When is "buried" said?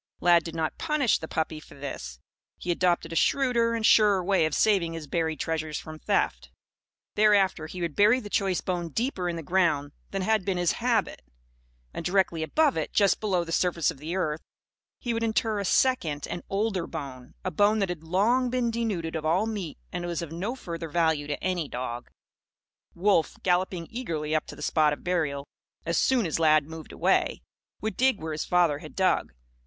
5.05-5.39